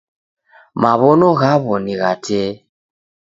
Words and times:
Maw'ono 0.81 1.27
ghaw'o 1.39 1.73
ni 1.83 1.93
gha 2.01 2.11
tee. 2.25 2.51